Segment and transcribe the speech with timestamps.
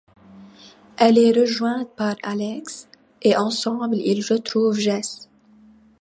[0.97, 2.87] Elle est rejointe par Alex,
[3.21, 5.29] et ensemble ils retrouvent Jesse.